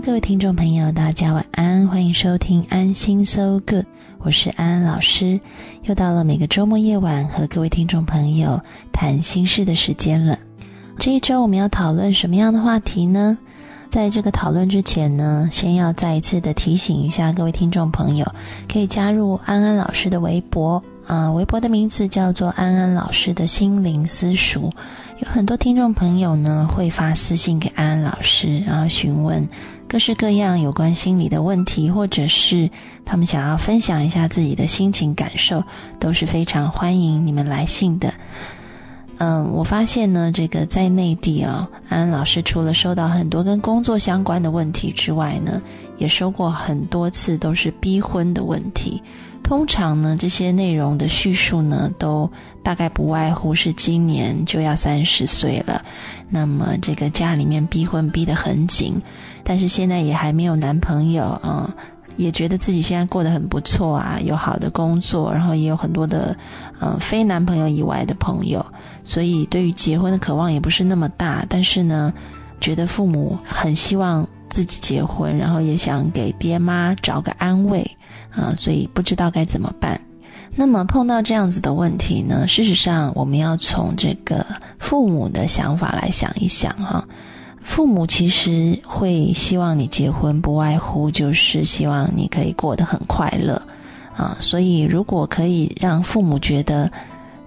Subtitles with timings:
[0.00, 3.84] 各位听众朋友，大家晚安，欢迎收听安心 So Good，
[4.18, 5.40] 我是安安老师，
[5.82, 8.60] 又到了每个周末夜晚和各位听众朋友
[8.92, 10.38] 谈心事的时间了。
[10.98, 13.36] 这一周我们要讨论什么样的话题呢？
[13.88, 18.32] 在这个讨论之前呢，先要再一次的提醒一下各位听众朋友，
[18.72, 24.70] 可以加入安安老师的微博，啊，微博的名字叫做安安老师的心灵私塾。
[25.18, 29.46] 有很多听众朋友呢会发私信给安安老师，然后询问
[29.88, 32.68] 各式各样有关心理的问题，或者是
[33.06, 35.64] 他们想要分享一下自己的心情感受，
[35.98, 38.12] 都是非常欢迎你们来信的。
[39.16, 45.60] 嗯，我发现呢，这个在内地啊，安安老师除了收到很多跟工作相关的问题之外呢，
[45.96, 49.02] 也收过很多次都是逼婚的问题。
[49.42, 52.30] 通常呢，这些内容的叙述呢，都
[52.62, 55.82] 大概不外乎是今年就要三十岁了，
[56.28, 59.00] 那么这个家里面逼婚逼得很紧，
[59.48, 61.74] 但是现在也还没有男朋友啊，
[62.16, 66.36] 也觉得自己现在过得很不错啊，有好的工作，然后也有很多的
[66.80, 68.64] 嗯非男朋友以外的朋友，
[69.06, 72.12] 所以对于结婚的渴望也不是那么大，但是呢，
[72.60, 77.90] 觉得父母很希望自己结婚，然后也想给爹妈找个安慰。
[78.30, 79.98] 啊，所以不知道该怎么办。
[80.54, 82.46] 那么碰到这样子的问题呢？
[82.46, 84.44] 事实上，我们要从这个
[84.78, 87.04] 父母的想法来想一想哈。
[87.68, 93.60] 父母其实会希望你结婚，不外乎就是希望你可以过得很快乐
[94.16, 94.34] 啊。
[94.40, 96.90] 所以，如果可以让父母觉得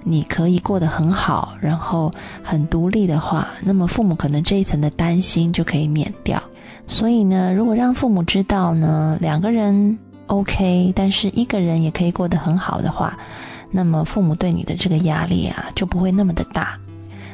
[0.03, 2.13] 你可以过得很好，然后
[2.43, 6.41] 很独立的话，那么父母可能这一层的担心就可以免掉。
[6.87, 9.97] 所以呢，如果让父母知道呢，两个人。
[10.27, 13.17] OK，但是一个人也可以过得很好的话，
[13.69, 16.79] 那么父母对你的这个压力啊就不会那么的大。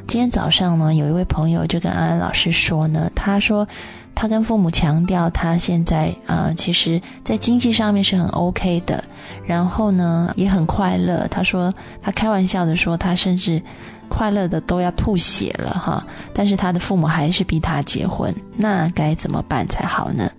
[0.08, 3.68] 今天早上呢，有一位朋友就跟安安老师说呢，他说
[4.16, 9.04] 他跟父母强调他现在啊，其实在经济上面是很 OK 的，
[9.46, 11.28] 然后呢也很快乐。
[11.30, 13.62] 他说他开玩笑的说，他甚至
[14.08, 16.02] 快乐的都要吐血了哈。
[16.34, 20.32] 但是他的父母还是逼他结婚，那该怎么办才好呢？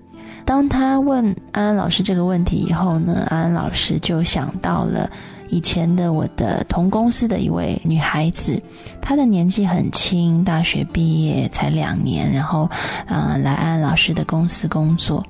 [0.47, 5.11] 当他问安安老师这个问题以后呢，安安老师就想到了
[5.49, 8.63] 以前的我的同公司的一位女孩子，
[9.01, 12.69] 她的年纪很轻，大学毕业才两年，然后，
[13.07, 15.25] 啊，来安老师的公司工作。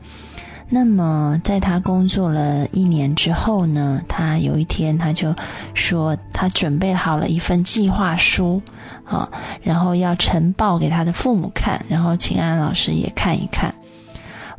[0.69, 5.35] 那么，在她工作了一年之后呢，她有一天她就
[5.73, 8.61] 说，她准备好了一份计划书，
[9.05, 9.29] 啊，
[9.63, 13.75] 然后要呈报给她的父母看，然后请安老师也看一看。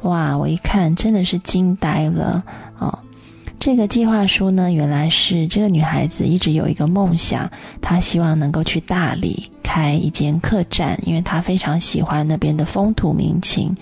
[0.04, 0.38] 哇！
[0.38, 2.42] 我一看真的是惊呆了
[2.78, 2.98] 哦。
[3.60, 13.76] 这个计划书呢，原来是这个女孩子一直有一个梦想，她希望能够去大理开一间客栈，因为她非常喜欢那边的风土民情，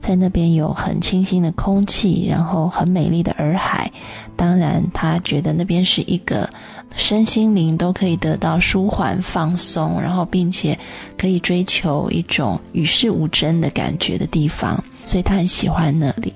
[0.00, 3.90] 在那边有很清新的空气，然后很美丽的洱海。
[4.36, 6.48] 当然，她觉得那边是一个
[6.94, 10.78] 身心灵都可以得到舒缓放松，然后并且
[11.18, 14.82] 可以追求一种与世无争的感觉的地方。
[15.04, 16.32] 所以她很喜欢那里，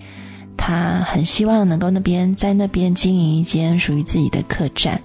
[0.59, 5.01] 他很希望能够那边在那边经营一间属于自己的客栈，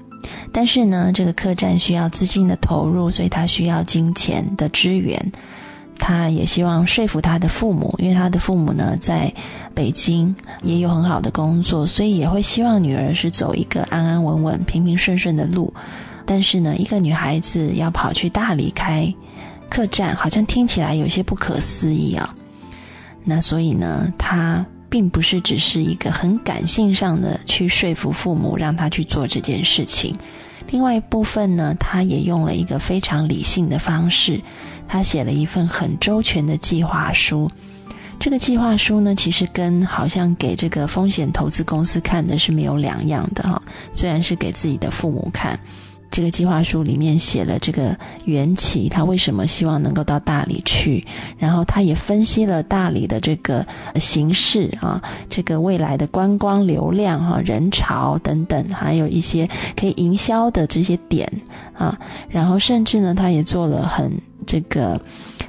[0.51, 5.31] 但是呢，这个客栈需要资金的投入，所以他需要金钱的支援。
[5.99, 9.31] 他也希望说服他的父母，因为他的父母呢在
[9.73, 15.71] 北京也有很好的工作，所以也会希望女儿是走一个安安稳稳、平平顺顺的路。
[16.25, 19.13] 但是呢，一个女孩子要跑去大理开
[19.69, 22.27] 客栈，好像听起来有些不可思议啊。
[23.23, 30.15] 那所以呢，他并不是只是一个很感性上的去说服父母让他去做这件事情。
[30.69, 34.39] 另外一部分呢，他也用了一个非常理性的方式，
[34.87, 37.49] 他写了一份很周全的计划书。
[38.19, 43.59] 这个计划书呢，其实跟好像给这个风险投资公司看的是没有两样的哈。
[43.95, 45.59] 虽然是给自己的父母看。
[46.13, 51.03] 这个计划书里面写了这个缘起，他为什么希望能够到大理去？
[51.39, 53.65] 然后他也分析了大理的这个
[53.95, 61.27] 形势啊，这个未来的观光流量哈、人潮等等，还有一些可以营销的这些点
[61.73, 61.97] 啊。
[62.29, 64.11] 然后甚至呢，他也做了很
[64.45, 64.99] 这个。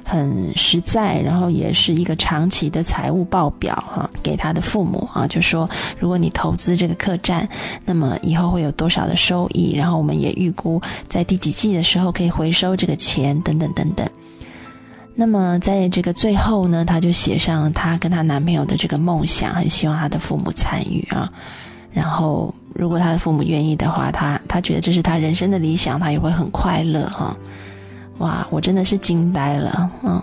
[0.07, 7.49] 很实在，然后也是一个长期的财务报表哈，给他的父母啊，就说如果你投资这个客栈，
[7.85, 14.07] 那么以后会有多少的收益，然后我们也预估在第几季的时候可以回收这个钱，等等等等。
[15.15, 21.27] 那么在这个最后呢，他就写上她跟她男朋友的这个梦想，很希望他的父母参与啊。
[21.91, 27.35] 然后如果他的父母愿意的话，他他觉得这是他人生的理想，他也会很快乐哈。
[28.19, 30.21] 哇，我真的是惊呆了，嗯，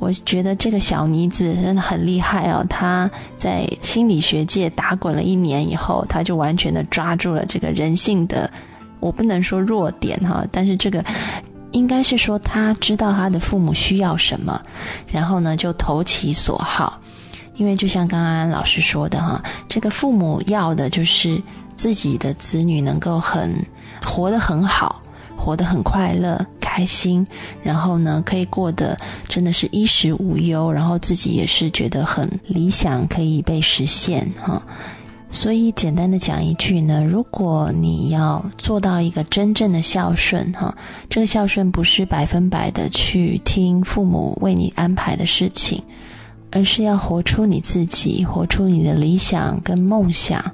[0.00, 3.08] 我觉得这个小妮子真的很厉害哦，她
[3.38, 8.50] 在心理学界打滚了一年以后，她就完全的抓住了这个人性的，
[8.98, 11.04] 我不能说弱点哈，但是这个
[11.70, 14.60] 应该是说她知道她的父母需要什么，
[15.06, 17.00] 然后呢就投其所好，
[17.54, 21.40] 因为就像刚刚老师说的哈，这个父母要的就是
[21.76, 23.54] 自己的子女能够很
[24.04, 25.00] 活得很好。
[25.38, 26.44] 活得很快乐、
[26.76, 27.26] 开心，
[27.62, 28.94] 然后呢，可以过得
[29.26, 34.62] 真的是衣食无忧，然后自己也是觉得很理想，可以被实现哈。
[35.30, 40.76] 所以简单的讲一句呢，如果你要做到一个真正的孝顺哈，
[41.08, 45.82] 这个孝顺不是百分百的去听父母为你安排的事情，
[46.50, 50.44] 而是要活出你自己，活出你的理想跟梦想。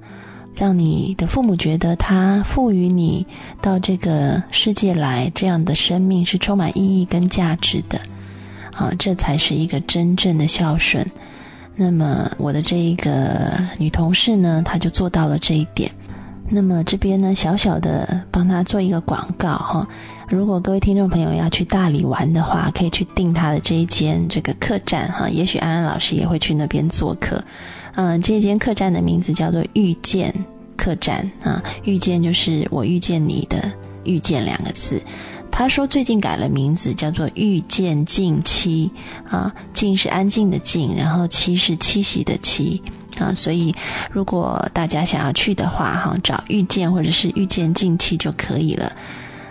[0.54, 3.26] 让你的父母觉得他赋予你
[3.60, 7.98] 到这个世界来这样的生命是充满意义跟价值的，
[8.74, 11.04] 啊，这才是一个真正的孝顺。
[11.74, 15.90] 那么我的这一个女同事呢，她就做到了这一点。
[16.48, 19.88] 那么这边呢，小小的帮她做一个广告哈。
[20.28, 25.30] 如果各位听众朋友要去大理玩的话，可以去订她的这一间这个客栈哈。
[25.30, 27.42] 也许安安老师也会去那边做客。
[27.94, 30.32] 嗯，这间客栈的名字叫做遇见
[30.76, 33.70] 客栈啊，遇见就是我遇见你的
[34.04, 35.00] 遇见两个字。
[35.50, 38.90] 他说最近改了名字，叫做遇见静期
[39.28, 42.82] 啊，静是安静的静，然后期是七夕的期
[43.18, 43.74] 啊，所以
[44.10, 48.90] 如果大家想要去的话，哈，找遇见或者是遇见静期就可以了。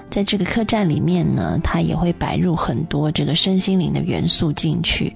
[0.09, 5.15] 在这个客栈里面呢，它也会摆入很多这个身心灵的元素进去。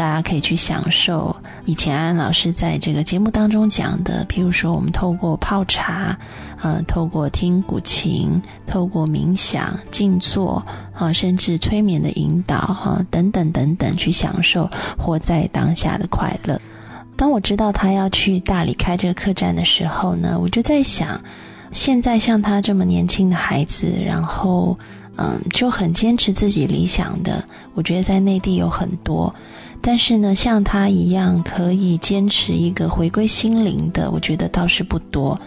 [0.00, 1.36] 大家可以去享受
[1.66, 6.18] 以前安安老师在这个节目当中讲的，譬如说我们透过泡茶，
[6.62, 10.64] 呃，透过听古琴，透过冥想、静坐，
[10.94, 14.66] 啊，甚至催眠的引导，哈，等等等等，去享受
[14.96, 16.58] 活在当下的快乐。
[17.14, 21.20] 当我知道他要去大理开这个客栈的时候呢，我就在想，
[21.72, 24.78] 现在像他这么年轻的孩子，然后
[25.16, 27.44] 嗯，就很坚持自己理想的，
[27.74, 29.34] 我觉得在内地有很多。
[29.82, 35.40] 但是呢，像他一样可以坚持一个回归心灵的，我觉得倒是不多。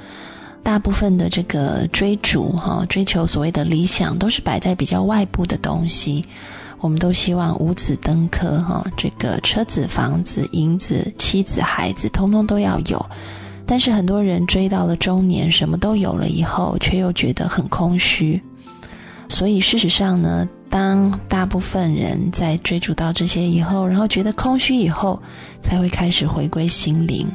[0.63, 6.25] 大部分的这个追逐哈，追求所谓的理想，都是摆在比较外部的东西。
[6.79, 13.05] 我们都希望五子登科哈，这个车子、房子、银子、妻子、孩子，通通都要有。
[13.65, 18.41] 但是很多人追到了中年，什么都有了以后，却又觉得很空虚。
[19.27, 20.49] 所以事实上呢。
[20.73, 25.21] 当大部分人在追逐到这些以后，然后觉得空虚以后，
[25.61, 27.27] 才会开始回归心灵，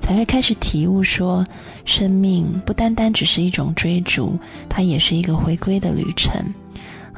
[0.00, 1.46] 才会开始体悟说，
[1.84, 4.36] 生命不单单只是一种追逐，
[4.68, 6.44] 它也是一个回归的旅程。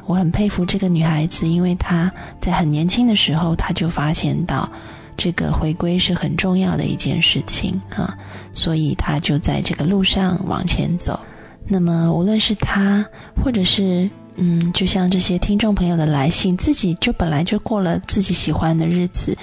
[0.05, 4.69] 我很佩服这个女孩子，因为她在很年轻的时候，她就发现到
[5.17, 8.15] 这个回归是很重要的一件事情啊，
[8.53, 11.19] 所以她就在这个路上往前走。
[11.67, 13.03] 那么，无论是她，
[13.43, 14.07] 或者是。
[14.35, 19.37] 嗯，就像这些听众朋友的来信，自己就本来就过了自己喜欢的日子，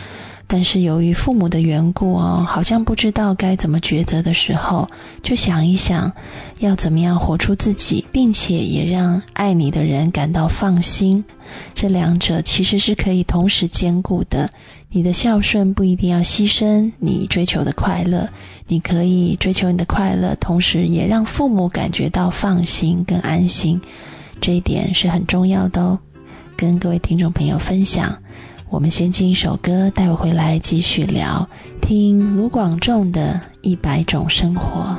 [0.46, 4.86] 但是由于父母的缘故哦，好像不知道该怎么抉择的时候，
[5.22, 6.12] 就想一想，
[6.58, 11.24] 要怎么样活出自己，并且也让爱你的人感到放心。
[11.72, 14.50] 这两者其实是可以同时兼顾的。
[14.94, 18.28] 你的孝顺不一定要牺牲你追求的快乐，
[18.66, 23.80] 你可以追求你的快乐，同时也让父母感觉到放心跟安心。
[24.42, 25.98] 这一点是很重要的哦，
[26.56, 28.18] 跟各位听众朋友分享。
[28.68, 31.48] 我们先进一首歌，待会回来继续聊。
[31.80, 34.98] 听卢广仲的《一百种生活》。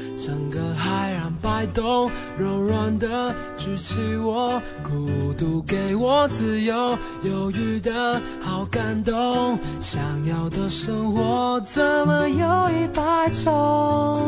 [0.23, 9.57] 整个海洋摆动，柔软的举起我，孤独给我自由，犹豫的好感动。
[9.79, 14.19] 想要的生活怎么有一百种？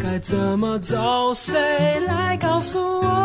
[0.00, 1.34] 该怎么走？
[1.34, 3.19] 谁来告诉我？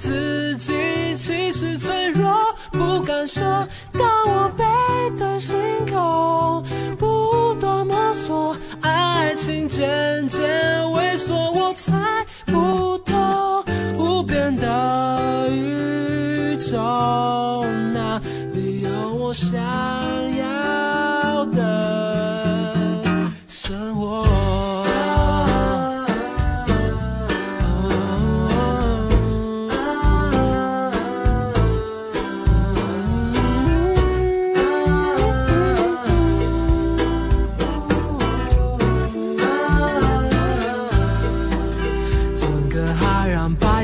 [0.00, 0.29] 自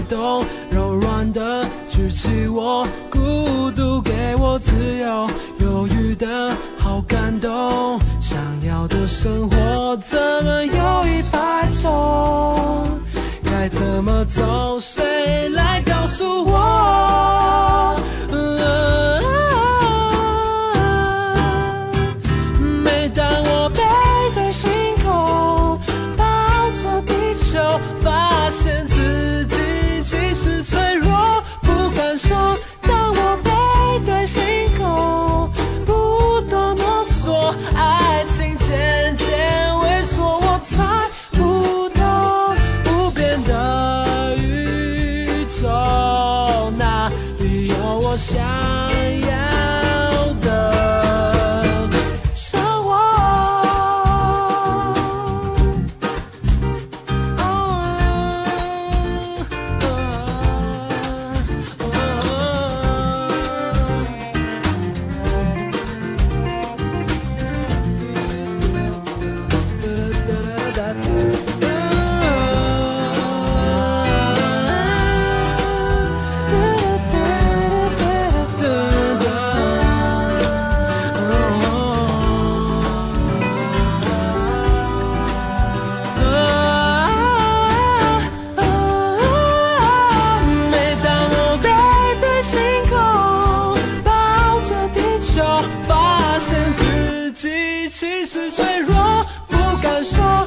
[0.08, 0.44] 动
[48.16, 48.65] 小。
[98.76, 100.46] 脆弱，不敢说。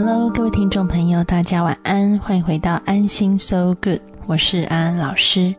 [0.00, 5.52] Hello，各位听众朋友，大家晚安，欢迎回到安心 So Good，我是安安老师。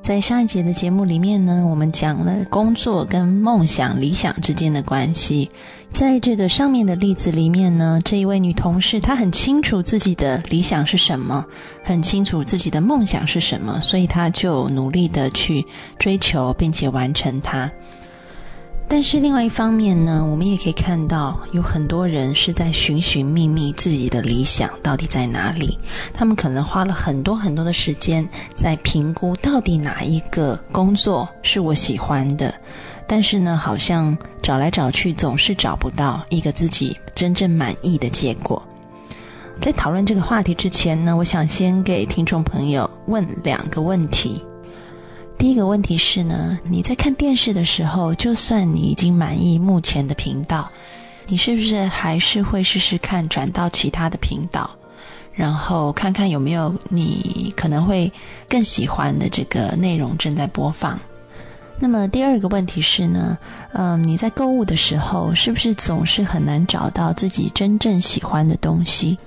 [0.00, 5.50] 在上一节的节目里面呢，我们讲了工作跟梦想、理想之间的关系。
[5.90, 11.44] 在这个上面的例子里面呢，这一位女同事她很清楚自己的理想是什么，
[11.82, 15.66] 很清楚自己的梦想是什么，所以她就努力的去
[15.98, 17.68] 追求，并且完成它。
[18.86, 25.76] 但是另外一方面呢，我们也可以看到，有很多人是在寻寻觅觅自己的理想到底在哪里。
[26.12, 32.54] 他们可能花了很多很多的时间在评估到底哪一个工作是我喜欢的，
[33.06, 38.62] 但是呢，好像找来找去总是找不到一个自己真正满意的结果。
[39.60, 44.44] 在讨论这个话题之前呢，我想先给听众朋友问两个问题。
[45.36, 50.70] 第一个问题是呢，你在看电视的时候，就算你已经满意目前的频道，
[51.26, 54.70] 你是不是还是会试试看转到其他的频道，
[55.32, 58.10] 然后看看有没有你可能会
[58.48, 60.98] 更喜欢的这个内容正在播放？
[61.78, 63.36] 那么第二个问题是呢，
[63.72, 69.18] 嗯，你在购物的时候，是不是总是很难找到自己真正喜欢的东西？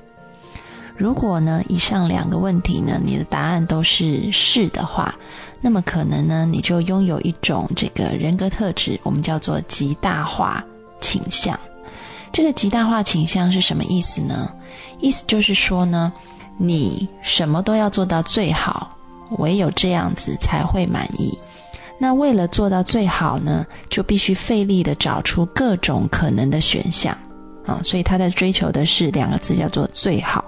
[0.95, 5.13] 如果呢，以上两个问题呢，你的答案都是是的话，
[5.59, 10.63] 那么可能呢，你就拥有一种这个人格特质，我们叫做极大化
[11.01, 11.59] 倾向。
[12.31, 14.51] 这个极大化倾向是什么意思呢？
[14.99, 16.11] 意思就是说呢，
[16.57, 18.95] 你什么都要做到最好，
[19.37, 21.37] 唯有这样子才会满意。
[21.99, 27.17] 那为了做到最好呢，就必须费力的找出各种可能的选项
[27.65, 30.45] 啊，所以他在追求的是两个字，叫做最好。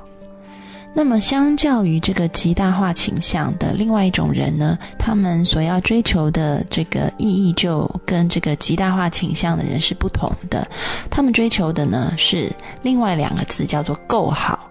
[0.92, 10.68] 那么，相较于这个极大化倾向的另外一种人呢，他们所要追求的这个意义就跟这个极大化倾向的人是不同的。
[11.10, 14.70] 他们追求的呢是另外两个字，叫做够好。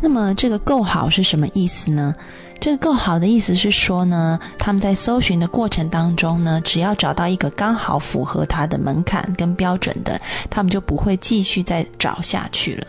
[0.00, 2.14] 那么，这个够好是什么意思呢？
[2.60, 12.86] 这个够好的意思是说呢，他们在搜寻的过程当中呢，只要找到一个刚好符合他的门槛跟标准的，他们就不会继续再找下去了。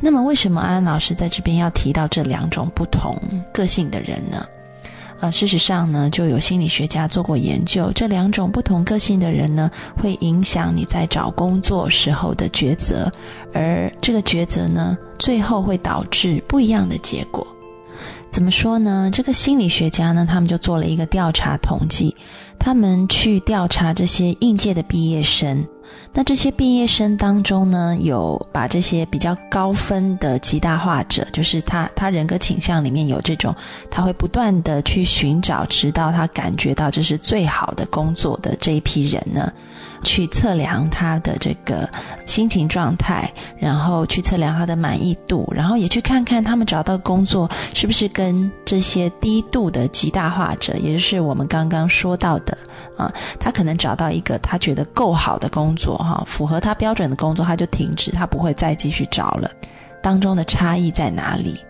[0.00, 3.20] 那么，为什么安安老师在这边要提到这两种不同
[3.52, 4.46] 个性的人呢？
[5.20, 13.12] 呃，事实上呢，就有心理学家做过研究，这两种不同个性的人呢，会影响你在找工作时候的抉择，
[13.52, 17.46] 而这个抉择呢，最后会导致不一样的结果。
[18.30, 19.10] 怎么说呢？
[19.12, 22.16] 这个心理学家呢，他们就做了一个调查统计，
[22.60, 25.66] 他们去调查这些应届的毕业生。
[26.12, 33.54] 那这些毕业生当中呢，有把这些比较高分的极大化者，就是他他人格倾向里面有这种，
[33.90, 39.52] 他会不断的去寻找，直到他感觉到这是最好的工作的这一批人呢，
[40.02, 41.88] 去测量他的这个
[42.26, 52.56] 心情状态，然后去测量他的满意度，然后也去看看他们找到工作是不是跟这些低度的极大化者，也就是我们刚刚说到的
[52.96, 59.50] 啊，他可能找到一个他觉得够好的工作哈，符合他标准的工作，他就停止，他不会再继续找了。
[60.02, 61.60] 当中的差异在哪里？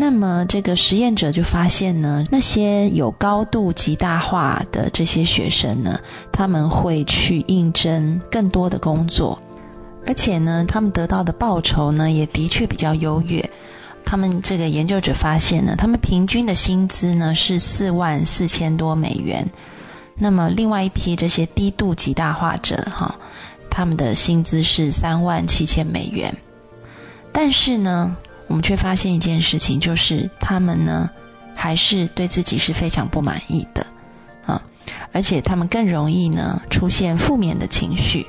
[0.00, 6.00] 那么这个实验者就发现呢，那些有高度极大化的这些学生呢，
[6.32, 9.38] 他们会去应征更多的工作，
[10.06, 13.46] 而且呢，他们得到的报酬呢，也的确比较优越。
[14.02, 19.46] 他们这个研究者发现呢，他们平均的薪资呢是四万四千多美元。
[20.14, 23.14] 那么另外一批这些低度极大化者哈，
[23.68, 26.34] 他们的薪资是三万七千美元。
[27.30, 28.16] 但是呢，
[28.50, 31.08] 我们却发现一件事情，就是他们呢
[31.54, 33.86] 还是对自己是非常不满意的
[34.44, 34.60] 啊，
[35.12, 38.26] 而且他们更容易呢出现负面的情绪。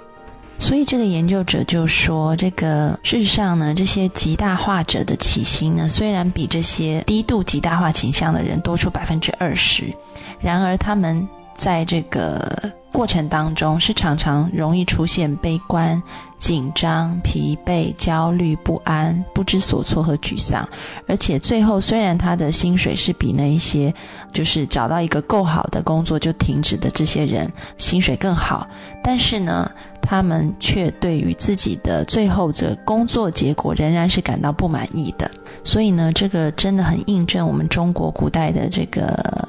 [0.60, 9.92] 所以这个研究者就说，这个事实上呢，这些极大化者的起薪呢，虽然比这些低度极大化倾向的人多出百分之二十，
[10.40, 12.72] 然而他们在这个。
[12.92, 16.02] 过程当中是常常容易出现悲观、
[16.38, 20.68] 紧张、疲惫、焦虑、不安、不知所措和沮丧，
[21.08, 23.94] 而且最后虽然他的薪水是比那一些
[24.34, 28.68] 就是找到一个够好的工作就停止的这些人薪水更好，
[29.02, 35.32] 但是呢，他们却对于自己的最后的工作结果仍然是感到不满意的。
[35.64, 39.48] 所以呢，这个真的很印证我们中国古代的这个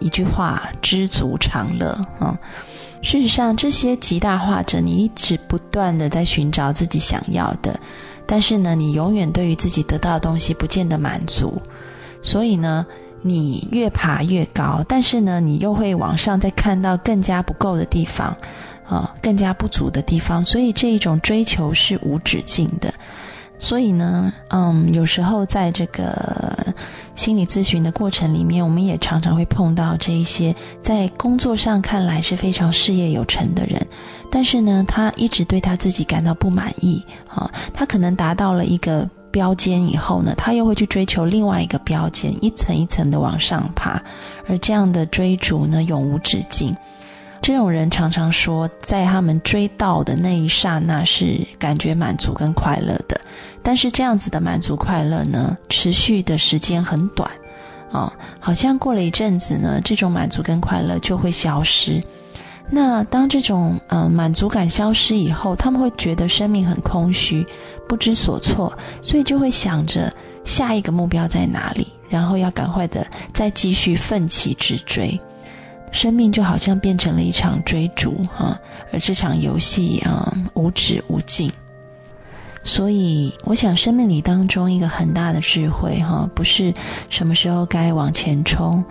[0.00, 2.36] 一句话：“知足常乐。”啊。
[3.02, 7.78] 事实上，这些极大化者，你一直不断的在寻找自己想要的，
[8.26, 11.60] 但是呢，你永远对于自己得到的东西不见得满足，
[12.22, 12.86] 所以呢，
[13.22, 18.36] 你越爬越高，但是呢，你又会往上再看到更加不够的地方，
[18.86, 22.92] 啊，更加不足的地方，所以这一种追求是无止境的。
[23.58, 26.49] 所以呢，嗯，有时候在这个
[27.20, 33.86] 心理咨询的过程里面，我们也常常会碰到这一些在工作上看来是非常事业有成的人，
[34.30, 37.52] 但是呢，他一直对他自己感到不满意啊。
[37.74, 44.02] 他可能达到了一个标间以后呢，他又会去追求另外一个标间，一层一层的往上爬，
[44.48, 46.74] 而这样的追逐呢，永无止境。
[47.42, 53.20] 这种人常常说，在他们追到的那一刹那是感觉满足跟快乐的。
[53.62, 57.30] 但是这样子的满足快乐呢，持续的时间很短，
[57.92, 62.00] 啊，好像过了一阵子呢，这种满足跟快乐就会消失。
[62.70, 67.44] 那当这种呃满足感消失以后，他们会觉得生命很空虚，
[67.88, 70.12] 不知所措，所以就会想着
[70.44, 75.20] 下一个目标在哪里，然后要赶快的再继续奋起直追。
[75.90, 78.56] 生命就好像变成了一场追逐，哈，
[78.92, 81.52] 而这场游戏啊无止无尽。
[82.62, 86.72] 所以，我想生命里当中一个很大的智慧，哈，不是
[87.08, 88.84] 什么时候该往前冲，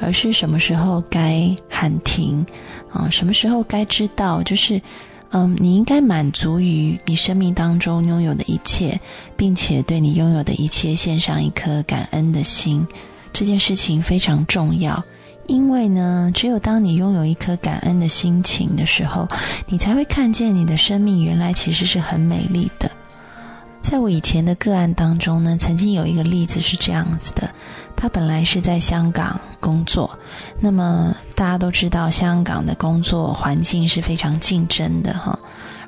[0.00, 2.44] 而是什么时候该喊停，
[2.90, 4.82] 啊，什么时候该知道，就是，
[5.30, 9.00] 嗯，你应该满足于你生命当中拥有的一切，
[9.36, 12.84] 并且对你拥有的一切献上一颗感恩的心。
[13.32, 15.02] 这件事情非常重要，
[15.46, 19.28] 因为呢，只有当你拥有一颗感恩的心情的时候，
[19.68, 22.90] 你才会看见你的生命原来其实是很美丽的。
[23.82, 27.50] 在我以前的个案当中呢，曾经有一个例子是这样子的：
[27.94, 30.18] 他本来是在香港工作，
[30.60, 35.38] 那么大家都知道香港的工作环境是非常竞争的哈，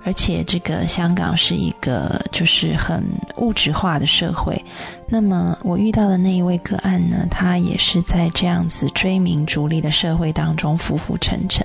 [0.04, 3.02] 而且这个香港是一个就是很
[3.38, 4.62] 物质化的社会。
[5.09, 11.64] 那么我遇到的那一位个案呢，他也是在这样子追名逐利的社会当中浮浮沉沉。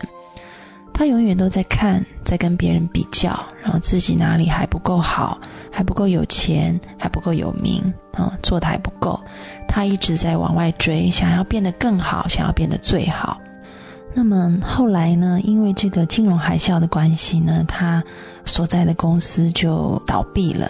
[1.00, 3.30] 他永远都在看，在跟别人比较，
[3.64, 5.40] 然后自己哪里还不够好，
[5.72, 7.82] 还不够有钱，还不够有名，
[8.12, 9.18] 啊，做的还不够。
[9.66, 13.40] 他一直在往外追，想要变得更好，想要变得最好。
[14.14, 15.40] 那么后来呢？
[15.42, 18.04] 因为这个金融海啸的关系呢，他
[18.44, 20.70] 所在的公司就倒闭了。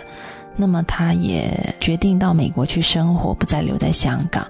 [0.56, 4.46] 那么他也决定到美国去生活，不再留在香港。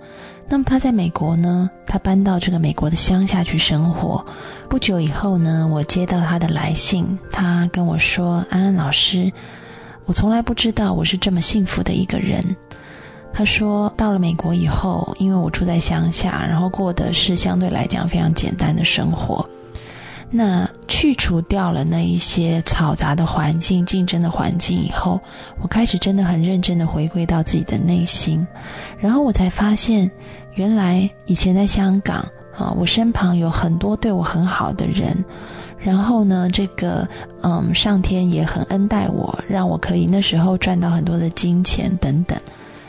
[0.51, 1.69] 那么他在美国呢？
[1.85, 4.25] 他搬到这个美国的乡下去生活。
[4.67, 9.31] 不久以后呢，我接到他的来信，他跟我说：“安安老师，
[10.05, 12.43] 我从来不知道我是这么幸福的一个人。”
[13.31, 19.47] 他说：“到了美国以后，因为我住在乡下，然后过的是相对来讲非常简单的生活。”
[20.32, 25.20] 那去除掉了那一些嘈杂的环境、竞争的环境以后，
[25.60, 28.46] 我开始真的很认真的回归到自己的内心，
[29.00, 30.10] 然后我才发现，
[30.54, 32.18] 原来以前在香港
[32.56, 35.18] 啊，我身旁有很多对我很好的人，
[35.80, 37.08] 然后呢，这个
[37.42, 42.38] 嗯，上天也很恩待我，让我可以那时候赚到很多的金钱等等，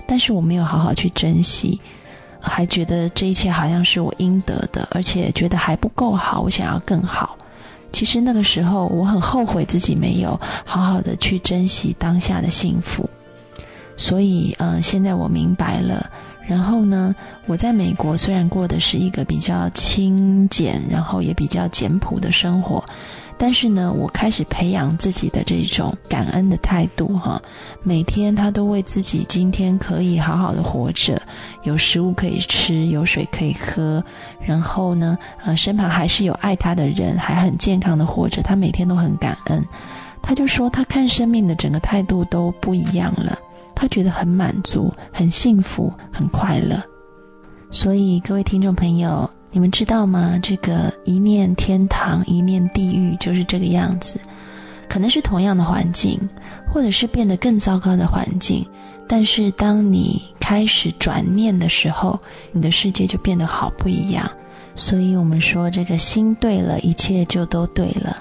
[0.06, 1.80] 但是我没有好好去珍惜。
[2.40, 7.36] 还觉得这一切好像是我应得的，而且觉得还不够好，我想要更好。
[7.92, 13.08] 其实那个时候我很后悔自己没有好好的去珍惜当下的幸福。
[13.96, 16.08] 所以，嗯，现在我明白了。
[16.46, 17.14] 然后呢，
[17.46, 22.82] 我在美国虽然过的是一个比较清简，然后也比较简朴的生活。
[23.42, 27.40] 但是呢，我开始培养自己的这种感恩的态度，哈，
[27.82, 31.18] 每天他都为自己今天可以好好的活着，
[31.62, 34.04] 有食物可以吃，有水可以喝，
[34.44, 39.64] 然后呢，呃，身旁还是有爱他的人，还很健康的活着，他每天都很感恩。
[40.20, 43.38] 他就说，他看生命的整个态度都不一样了，
[43.74, 46.78] 他觉得很满足、很幸福、很快乐。
[47.70, 49.28] 所以，各位听众朋友。
[49.52, 50.38] 你们知道吗？
[50.42, 54.20] 这个一念天堂，一念地狱，就是这个样子。
[54.88, 56.18] 可能是同样的环境，
[56.72, 58.66] 或者是变得更糟糕的环境。
[59.08, 62.18] 但是当你开始转念的时候，
[62.52, 64.30] 你的世界就变得好不一样。
[64.76, 68.16] 所以我们说，这个心对了，一切就都对了。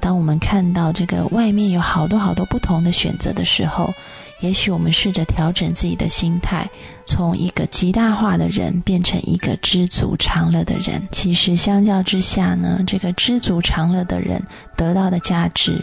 [0.00, 3.92] 当我们看到这个外面有好多好多不同的选择的时候，
[4.40, 6.68] 也许我们试着调整自己的心态，
[7.08, 11.02] 从一个极大化的人变成一个知足常乐的人。
[11.10, 14.42] 其实相较之下呢，这个知足常乐的人
[14.76, 15.82] 得到的价值，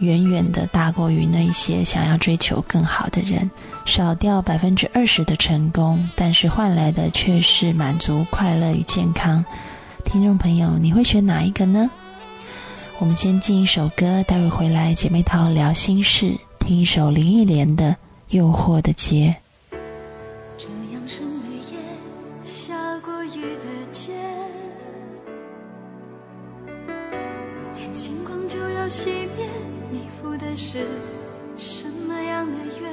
[0.00, 3.50] 远远的大过于那一些想要追求更好的人。
[3.86, 9.42] 少掉百分之二十的成功，但是换来的却是满足、快乐与健康。
[10.04, 11.88] 听众朋友，你会选哪一个呢？
[12.98, 17.90] 我们先进一首歌，待会回来姐妹淘聊心事，听一首林忆莲的
[18.28, 19.34] 《诱惑的街》。
[28.86, 29.48] 要熄灭，
[29.90, 30.86] 你赴的是
[31.56, 32.88] 什么样的约？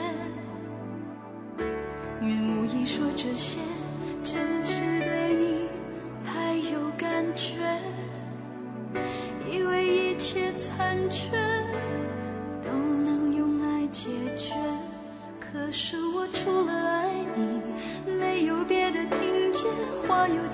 [2.19, 3.59] 愿无意说这些，
[4.23, 4.33] 只
[4.65, 5.69] 是对你
[6.25, 7.57] 还有感觉。
[9.47, 11.37] 以为一切残缺
[12.63, 14.55] 都能用爱解决，
[15.39, 17.61] 可是我除了爱你，
[18.11, 19.67] 没有别的凭借。
[20.07, 20.47] 话又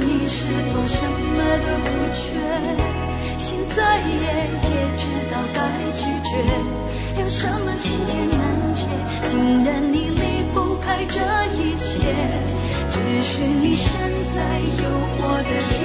[0.00, 2.22] 你是否什么都不缺
[3.38, 5.60] 心再也也知道该
[5.98, 8.86] 拒绝有什么心结难解
[9.28, 10.22] 竟然你离
[10.54, 11.20] 不开这
[11.56, 12.14] 一切
[12.90, 13.98] 只是你身
[14.34, 15.78] 在诱惑的街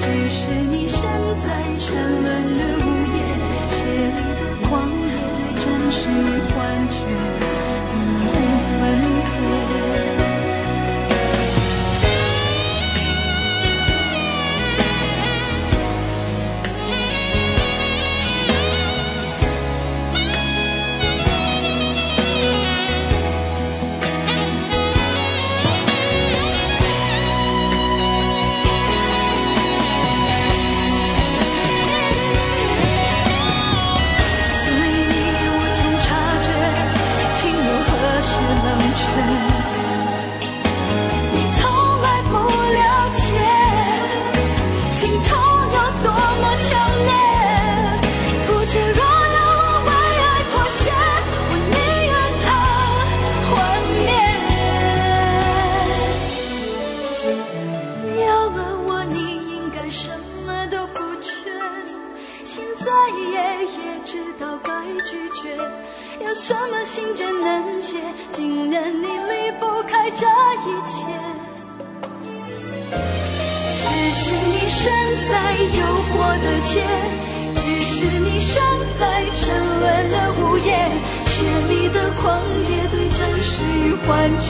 [0.00, 1.02] 只是你身
[1.44, 1.48] 在
[1.78, 3.18] 沉沦的午夜
[3.70, 7.57] 血里的狂野对真实与幻觉。
[66.98, 67.96] 心真难解，
[68.32, 70.96] 竟然你离不开这一切。
[72.90, 74.82] 只是你身
[75.30, 75.32] 在
[75.78, 76.10] 诱惑
[76.42, 76.82] 的街，
[77.54, 78.60] 只是你身
[78.98, 79.40] 在沉
[79.78, 80.66] 沦的午夜，
[81.24, 81.36] 血
[81.68, 84.46] 里的狂野对真实与幻觉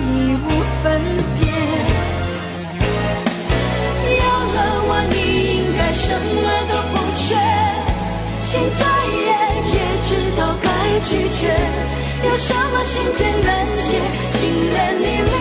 [0.00, 0.48] 已无
[0.82, 0.84] 分
[1.38, 1.39] 别。
[12.42, 14.00] 什么心结难解？
[14.40, 15.39] 竟然你